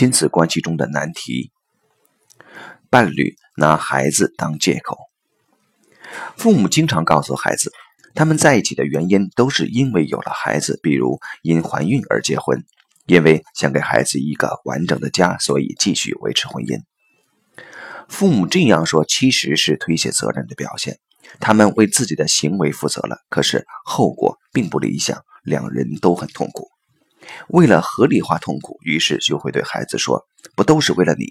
[0.00, 1.52] 亲子关系中的难题。
[2.88, 4.96] 伴侣拿孩子当借口，
[6.38, 7.70] 父母经常告诉孩子，
[8.14, 12.64] 他们在一起的原因都是因为有了孩子，比如因怀孕而结婚，
[13.04, 16.80] 因为想给孩子一个完整的家，所以继续维持婚姻。
[18.08, 20.98] 父母这样说其实是推卸责任的表现，
[21.40, 26.68] 他们为自己的行为负责了，可是后果并不理想，两人都很痛苦。
[27.52, 31.26] 为了合理化痛苦，于是就会对孩子说：“不都是为了你。”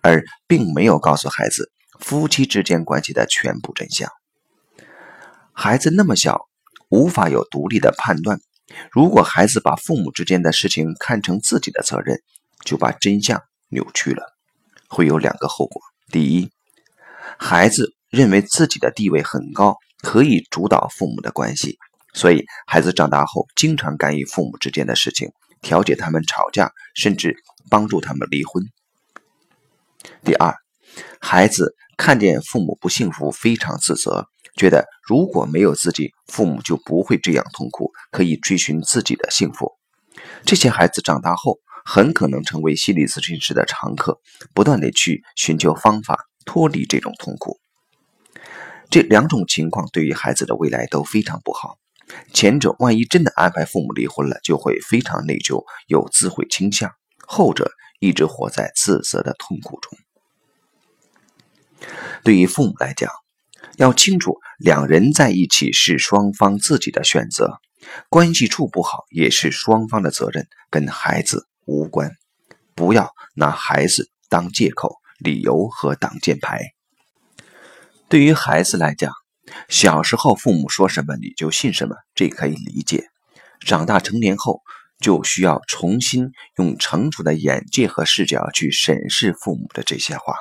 [0.00, 1.70] 而并没有告诉孩子
[2.00, 4.10] 夫妻之间关系的全部真相。
[5.52, 6.48] 孩子那么小，
[6.88, 8.40] 无法有独立的判断。
[8.90, 12.22] 如果孩子把父母之间的事情看成自己的责任，
[12.64, 14.34] 就把真相扭曲了，
[14.88, 16.50] 会有两个后果：第一，
[17.38, 21.78] 孩子认为自己的地位很高，可以主导父母的关系，
[22.14, 27.36] 所以孩子长大后经常干预父母之间的事情，调解他们吵架，甚至
[27.68, 28.64] 帮助他们离婚。
[30.22, 30.54] 第二，
[31.20, 39.72] 孩子看见父母不幸福，非常自责，觉得如果没有自己，父母就不会这样痛苦，可以追寻自己的幸福。
[40.44, 44.20] 这些孩子长大后，很可能成为心理咨询师的常客，
[44.54, 47.58] 不断的去寻求方法脱离这种痛苦。
[48.88, 51.78] 这两种情况对于孩子的未来都非常不好。
[52.32, 56.88] 前者万一真的安排父母离婚了，就会非常内疚，有自毁倾向；
[57.26, 57.70] 后者。
[58.00, 59.98] 一直活在自责的痛苦中。
[62.22, 63.10] 对于父母来讲，
[63.78, 67.60] 要清楚，两人在一起是双方自己的选择，
[68.10, 72.10] 关系处不好也是双方的责任，跟孩子无关。
[72.74, 76.60] 不要拿孩子当借口、理由和挡箭牌。
[78.10, 79.14] 对于孩子来讲，
[79.68, 83.06] 小时候父母说什么你就信什么，这可以理解。
[83.60, 84.62] 长大成年后，
[85.00, 90.34] 就需要重新用成熟的眼界和视角去审视父母的这些话。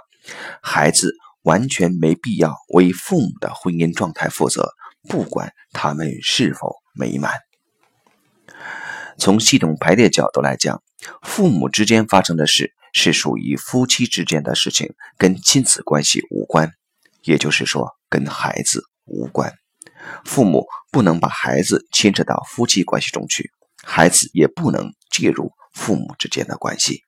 [0.61, 4.73] 孩子完全没必要为父母的婚姻状态负责，
[5.10, 7.33] 不管他们是否美满。
[9.17, 10.82] 从系统排列角度来讲，
[11.21, 16.71] 父母之间发生的事是属于夫妻之间的事情，跟亲子关系无关，
[17.23, 19.53] 也就是说，跟孩子无关。
[20.25, 23.52] 父母不能把孩子牵扯到夫妻关系中去。
[23.83, 27.03] 孩子也不能介入父母之间的关系。